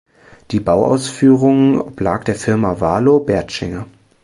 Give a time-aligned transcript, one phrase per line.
[0.49, 3.85] Die Bauausführung oblag der Firma Walo Bertschinger.